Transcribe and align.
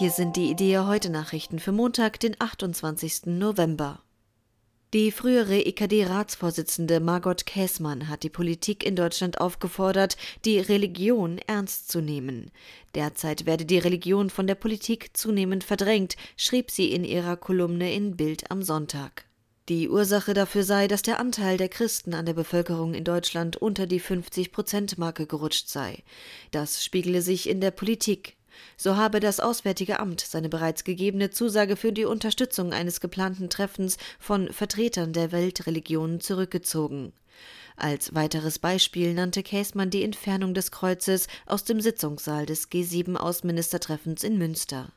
Hier 0.00 0.10
sind 0.10 0.36
die 0.36 0.48
Idee 0.48 0.78
heute 0.78 1.10
Nachrichten 1.10 1.58
für 1.58 1.72
Montag, 1.72 2.18
den 2.20 2.34
28. 2.38 3.26
November. 3.26 4.00
Die 4.94 5.12
frühere 5.12 5.60
EKD-Ratsvorsitzende 5.66 7.00
Margot 7.00 7.44
Käßmann 7.44 8.08
hat 8.08 8.22
die 8.22 8.30
Politik 8.30 8.82
in 8.82 8.96
Deutschland 8.96 9.42
aufgefordert, 9.42 10.16
die 10.46 10.58
Religion 10.58 11.36
ernst 11.46 11.92
zu 11.92 12.00
nehmen. 12.00 12.50
Derzeit 12.94 13.44
werde 13.44 13.66
die 13.66 13.76
Religion 13.76 14.30
von 14.30 14.46
der 14.46 14.54
Politik 14.54 15.10
zunehmend 15.12 15.64
verdrängt, 15.64 16.16
schrieb 16.34 16.70
sie 16.70 16.92
in 16.92 17.04
ihrer 17.04 17.36
Kolumne 17.36 17.92
in 17.92 18.16
Bild 18.16 18.50
am 18.50 18.62
Sonntag. 18.62 19.26
Die 19.68 19.90
Ursache 19.90 20.32
dafür 20.32 20.64
sei, 20.64 20.88
dass 20.88 21.02
der 21.02 21.20
Anteil 21.20 21.58
der 21.58 21.68
Christen 21.68 22.14
an 22.14 22.24
der 22.24 22.32
Bevölkerung 22.32 22.94
in 22.94 23.04
Deutschland 23.04 23.58
unter 23.58 23.86
die 23.86 24.00
50-Prozent-Marke 24.00 25.26
gerutscht 25.26 25.68
sei. 25.68 26.02
Das 26.52 26.82
spiegele 26.82 27.20
sich 27.20 27.50
in 27.50 27.60
der 27.60 27.70
Politik, 27.70 28.38
so 28.76 28.96
habe 28.96 29.20
das 29.20 29.40
Auswärtige 29.40 30.00
Amt 30.00 30.20
seine 30.20 30.48
bereits 30.48 30.84
gegebene 30.84 31.30
Zusage 31.30 31.76
für 31.76 31.92
die 31.92 32.04
Unterstützung 32.04 32.72
eines 32.72 33.00
geplanten 33.00 33.50
Treffens 33.50 33.96
von 34.18 34.52
Vertretern 34.52 35.12
der 35.12 35.32
Weltreligionen 35.32 36.20
zurückgezogen. 36.20 37.12
Als 37.76 38.14
weiteres 38.14 38.58
Beispiel 38.58 39.14
nannte 39.14 39.42
Käßmann 39.42 39.90
die 39.90 40.04
Entfernung 40.04 40.54
des 40.54 40.70
Kreuzes 40.70 41.28
aus 41.46 41.64
dem 41.64 41.80
Sitzungssaal 41.80 42.46
des 42.46 42.70
G7-Außenministertreffens 42.70 44.22
in 44.22 44.36
Münster. 44.36 44.92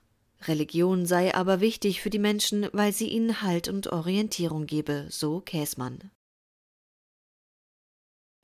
Religion 0.48 1.06
sei 1.06 1.34
aber 1.34 1.62
wichtig 1.62 2.02
für 2.02 2.10
die 2.10 2.20
Menschen, 2.20 2.68
weil 2.74 2.92
sie 2.92 3.08
ihnen 3.08 3.42
Halt 3.42 3.70
und 3.70 3.88
Orientierung 3.88 4.66
gebe, 4.66 5.08
so 5.10 5.40
Käßmann. 5.40 6.12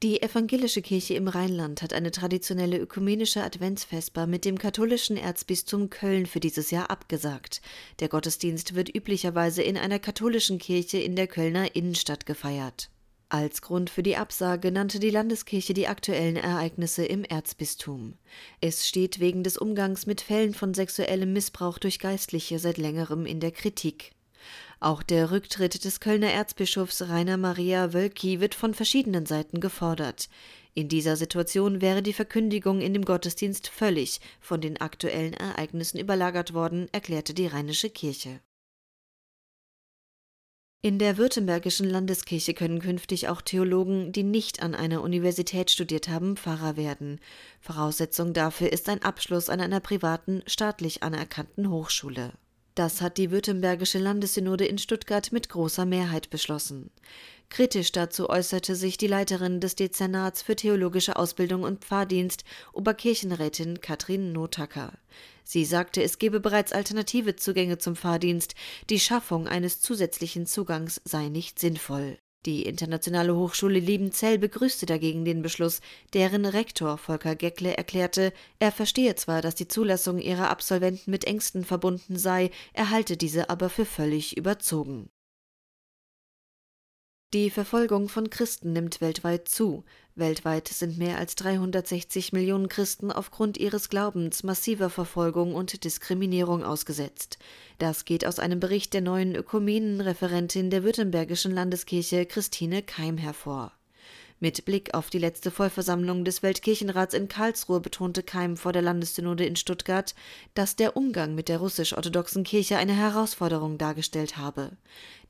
Die 0.02 0.22
evangelische 0.22 0.82
Kirche 0.82 1.16
im 1.16 1.28
Rheinland 1.28 1.82
hat 1.82 1.92
eine 1.92 2.12
traditionelle 2.12 2.78
ökumenische 2.78 3.44
Adventsvesper 3.44 4.28
mit 4.28 4.46
dem 4.46 4.58
katholischen 4.58 5.18
Erzbistum 5.18 5.90
Köln 5.90 6.26
für 6.26 6.40
dieses 6.40 6.72
Jahr 6.72 6.90
abgesagt. 6.90 7.62
Der 8.00 8.08
Gottesdienst 8.08 8.76
wird 8.76 8.96
üblicherweise 8.96 9.62
in 9.62 9.76
einer 9.76 10.00
katholischen 10.00 10.58
Kirche 10.58 11.00
in 11.00 11.18
der 11.18 11.28
Kölner 11.28 11.76
Innenstadt 11.76 12.26
gefeiert. 12.26 12.90
Als 13.28 13.62
Grund 13.62 13.90
für 13.90 14.02
die 14.02 14.16
Absage 14.16 14.72
nannte 14.72 15.02
die 15.02 15.10
Landeskirche 15.10 15.74
die 15.74 15.88
aktuellen 15.90 16.38
Ereignisse 16.38 17.04
im 17.04 17.26
Erzbistum. 17.26 18.14
Es 18.62 18.88
steht 18.88 19.20
wegen 19.20 19.44
des 19.44 19.58
Umgangs 19.58 20.06
mit 20.06 20.22
Fällen 20.22 20.54
von 20.54 20.74
sexuellem 20.74 21.34
Missbrauch 21.34 21.78
durch 21.78 22.00
Geistliche 22.00 22.58
seit 22.58 22.78
längerem 22.78 23.26
in 23.26 23.42
der 23.42 23.52
Kritik. 23.52 24.14
Auch 24.82 25.04
der 25.04 25.32
Rücktritt 25.32 25.84
des 25.84 26.00
Kölner 26.00 26.32
Erzbischofs 26.32 27.02
Rainer 27.02 27.36
Maria 27.36 27.92
Wölki 27.92 28.40
wird 28.40 28.56
von 28.56 28.74
verschiedenen 28.74 29.26
Seiten 29.26 29.60
gefordert. 29.60 30.30
In 30.74 30.88
dieser 30.88 31.18
Situation 31.18 31.82
wäre 31.82 32.02
die 32.02 32.14
Verkündigung 32.14 32.80
in 32.80 32.94
dem 32.94 33.04
Gottesdienst 33.04 33.68
völlig 33.68 34.22
von 34.40 34.62
den 34.62 34.80
aktuellen 34.80 35.34
Ereignissen 35.34 36.00
überlagert 36.00 36.54
worden, 36.54 36.88
erklärte 36.94 37.34
die 37.34 37.48
Rheinische 37.48 37.90
Kirche. 37.90 38.40
In 40.82 40.98
der 40.98 41.18
Württembergischen 41.18 41.90
Landeskirche 41.90 42.54
können 42.54 42.80
künftig 42.80 43.28
auch 43.28 43.42
Theologen, 43.42 44.14
die 44.14 44.24
nicht 44.24 44.62
an 44.62 44.76
einer 44.76 45.02
Universität 45.02 45.72
studiert 45.72 46.08
haben, 46.08 46.38
Pfarrer 46.38 46.78
werden. 46.78 47.20
Voraussetzung 47.60 48.32
dafür 48.32 48.72
ist 48.72 48.88
ein 48.88 49.04
Abschluss 49.04 49.50
an 49.50 49.60
einer 49.60 49.82
privaten, 49.82 50.42
staatlich 50.48 51.04
anerkannten 51.04 51.70
Hochschule. 51.70 52.32
Das 52.80 53.02
hat 53.02 53.18
die 53.18 53.30
Württembergische 53.30 54.00
Landessynode 54.00 54.64
in 54.64 54.78
Stuttgart 54.78 55.34
mit 55.34 55.50
großer 55.50 55.86
Mehrheit 55.86 56.30
beschlossen. 56.30 56.92
Kritisch 57.50 57.92
dazu 57.92 58.30
äußerte 58.30 58.74
sich 58.74 58.98
die 58.98 59.08
Leiterin 59.08 59.60
des 59.60 59.76
Dezernats 59.76 60.42
für 60.42 60.56
theologische 60.56 61.18
Ausbildung 61.18 61.64
und 61.64 61.84
Pfarrdienst, 61.84 62.46
Oberkirchenrätin 62.72 63.82
Katrin 63.82 64.32
Notacker. 64.32 64.94
Sie 65.44 65.66
sagte, 65.66 66.02
es 66.02 66.20
gebe 66.20 66.40
bereits 66.40 66.72
alternative 66.72 67.36
Zugänge 67.36 67.80
zum 67.80 67.98
Fahrdienst, 67.98 68.56
die 68.90 69.02
Schaffung 69.02 69.46
eines 69.46 69.82
zusätzlichen 69.82 70.46
Zugangs 70.46 71.02
sei 71.04 71.28
nicht 71.28 71.60
sinnvoll. 71.60 72.18
Die 72.46 72.64
Internationale 72.64 73.36
Hochschule 73.36 73.80
Liebenzell 73.80 74.38
begrüßte 74.38 74.86
dagegen 74.86 75.26
den 75.26 75.42
Beschluss, 75.42 75.82
deren 76.14 76.46
Rektor 76.46 76.98
Volker 76.98 77.36
Geckle 77.36 77.76
erklärte, 77.76 78.32
er 78.60 78.72
verstehe 78.72 79.16
zwar, 79.16 79.42
dass 79.42 79.56
die 79.56 79.68
Zulassung 79.68 80.20
ihrer 80.20 80.50
Absolventen 80.50 81.12
mit 81.12 81.26
Ängsten 81.26 81.66
verbunden 81.66 82.18
sei, 82.18 82.50
er 82.72 82.92
halte 82.92 83.18
diese 83.18 83.50
aber 83.50 83.70
für 83.70 83.86
völlig 83.86 84.38
überzogen. 84.38 85.10
Die 87.32 87.52
Verfolgung 87.52 88.10
von 88.10 88.32
Christen 88.32 88.74
nimmt 88.74 89.02
weltweit 89.02 89.48
zu. 89.48 89.84
Weltweit 90.16 90.68
sind 90.68 90.98
mehr 90.98 91.20
als 91.20 91.36
360 91.36 92.34
Millionen 92.34 92.70
Christen 92.70 93.12
aufgrund 93.12 93.60
ihres 93.60 93.90
Glaubens 93.90 94.42
massiver 94.42 94.90
Verfolgung 94.90 95.54
und 95.54 95.84
Diskriminierung 95.84 96.64
ausgesetzt. 96.64 97.38
Das 97.78 98.06
geht 98.06 98.26
aus 98.26 98.40
einem 98.40 98.60
Bericht 98.60 98.96
der 98.96 99.02
neuen 99.02 99.36
Ökumenenreferentin 99.36 100.72
der 100.72 100.84
Württembergischen 100.84 101.52
Landeskirche 101.52 102.26
Christine 102.26 102.82
Keim 102.82 103.20
hervor. 103.20 103.74
Mit 104.42 104.64
Blick 104.64 104.94
auf 104.94 105.10
die 105.10 105.18
letzte 105.18 105.52
Vollversammlung 105.52 106.24
des 106.24 106.42
Weltkirchenrats 106.42 107.14
in 107.14 107.28
Karlsruhe 107.28 107.82
betonte 107.82 108.24
Keim 108.24 108.56
vor 108.56 108.72
der 108.72 108.82
Landessynode 108.82 109.46
in 109.46 109.58
Stuttgart, 109.58 110.16
dass 110.54 110.78
der 110.78 110.96
Umgang 110.96 111.36
mit 111.36 111.50
der 111.50 111.58
russisch-orthodoxen 111.58 112.46
Kirche 112.46 112.78
eine 112.78 112.96
Herausforderung 112.96 113.78
dargestellt 113.78 114.38
habe. 114.38 114.78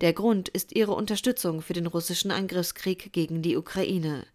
Der 0.02 0.14
Grund 0.14 0.48
ist 0.48 0.75
ihre 0.75 0.94
Unterstützung 0.94 1.64
für 1.64 1.74
den 1.74 1.88
russischen 1.88 2.30
Angriffskrieg 2.30 3.12
gegen 3.12 3.42
die 3.42 3.58
Ukraine. 3.58 4.28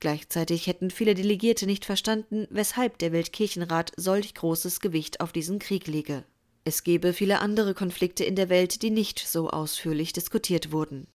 Gleichzeitig 0.00 0.66
hätten 0.68 0.90
viele 0.90 1.14
Delegierte 1.14 1.66
nicht 1.66 1.84
verstanden, 1.84 2.46
weshalb 2.48 2.96
der 2.98 3.12
Weltkirchenrat 3.12 3.92
solch 3.98 4.34
großes 4.34 4.80
Gewicht 4.80 5.20
auf 5.20 5.32
diesen 5.32 5.58
Krieg 5.58 5.86
lege. 5.86 6.24
Es 6.64 6.82
gebe 6.82 7.12
viele 7.12 7.40
andere 7.40 7.74
Konflikte 7.74 8.24
in 8.24 8.36
der 8.36 8.48
Welt, 8.48 8.80
die 8.80 8.90
nicht 8.90 9.18
so 9.18 9.50
ausführlich 9.50 10.14
diskutiert 10.14 10.72
wurden. 10.72 11.08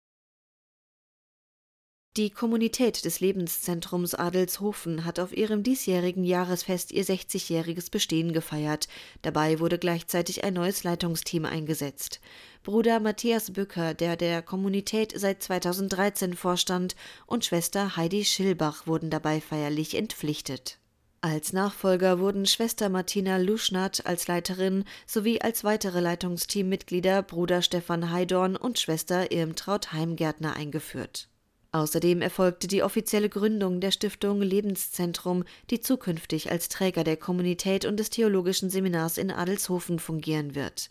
Die 2.19 2.31
Kommunität 2.31 3.05
des 3.05 3.21
Lebenszentrums 3.21 4.13
Adelshofen 4.13 5.05
hat 5.05 5.21
auf 5.21 5.31
ihrem 5.31 5.63
diesjährigen 5.63 6.25
Jahresfest 6.25 6.91
ihr 6.91 7.05
60-jähriges 7.05 7.89
Bestehen 7.89 8.33
gefeiert. 8.33 8.89
Dabei 9.21 9.61
wurde 9.61 9.79
gleichzeitig 9.79 10.43
ein 10.43 10.55
neues 10.55 10.83
Leitungsteam 10.83 11.45
eingesetzt. 11.45 12.19
Bruder 12.61 12.99
Matthias 12.99 13.53
Bücker, 13.53 13.93
der 13.93 14.17
der 14.17 14.41
Kommunität 14.41 15.13
seit 15.15 15.41
2013 15.41 16.33
vorstand, 16.33 16.97
und 17.25 17.45
Schwester 17.45 17.95
Heidi 17.95 18.25
Schilbach 18.25 18.85
wurden 18.85 19.09
dabei 19.09 19.39
feierlich 19.39 19.95
entpflichtet. 19.95 20.77
Als 21.21 21.53
Nachfolger 21.53 22.19
wurden 22.19 22.45
Schwester 22.45 22.89
Martina 22.89 23.37
Luschnath 23.37 24.05
als 24.05 24.27
Leiterin 24.27 24.83
sowie 25.07 25.39
als 25.39 25.63
weitere 25.63 26.01
Leitungsteammitglieder 26.01 27.23
Bruder 27.23 27.61
Stefan 27.61 28.11
Heidorn 28.11 28.57
und 28.57 28.77
Schwester 28.77 29.31
Irmtraut 29.31 29.93
Heimgärtner 29.93 30.57
eingeführt. 30.57 31.28
Außerdem 31.71 32.21
erfolgte 32.21 32.67
die 32.67 32.81
offizielle 32.81 33.29
Gründung 33.29 33.79
der 33.79 33.91
Stiftung 33.91 34.41
Lebenszentrum, 34.41 35.43
die 35.69 35.79
zukünftig 35.79 36.51
als 36.51 36.67
Träger 36.67 37.03
der 37.03 37.17
Kommunität 37.17 37.85
und 37.85 37.97
des 37.97 38.09
Theologischen 38.09 38.71
Seminars 38.71 39.19
in 39.19 39.29
Adelshofen 39.29 39.99
fungieren 39.99 40.55
wird. 40.55 40.89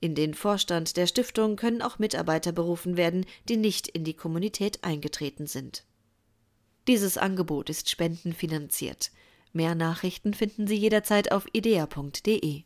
In 0.00 0.14
den 0.14 0.34
Vorstand 0.34 0.96
der 0.96 1.06
Stiftung 1.06 1.56
können 1.56 1.82
auch 1.82 1.98
Mitarbeiter 1.98 2.52
berufen 2.52 2.96
werden, 2.96 3.24
die 3.48 3.56
nicht 3.56 3.88
in 3.88 4.04
die 4.04 4.14
Kommunität 4.14 4.82
eingetreten 4.82 5.46
sind. 5.46 5.84
Dieses 6.86 7.16
Angebot 7.16 7.70
ist 7.70 7.88
spendenfinanziert. 7.88 9.12
Mehr 9.52 9.74
Nachrichten 9.74 10.34
finden 10.34 10.66
Sie 10.66 10.76
jederzeit 10.76 11.32
auf 11.32 11.46
idea.de. 11.52 12.62